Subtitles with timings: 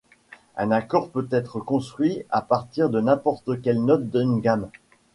[0.57, 4.67] Un accord peut être construit à partir de n'importe quelle note d'une gamme.